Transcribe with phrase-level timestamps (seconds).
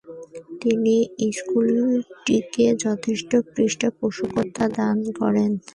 [0.61, 0.95] তিনি
[1.31, 5.51] স্কুলটিকে যথেষ্ট পৃষ্ঠপোষকতা দান করেন।